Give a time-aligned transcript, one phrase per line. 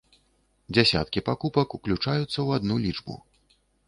[0.77, 3.19] Дзесяткі пакупак уключаюцца ў адну лічбу.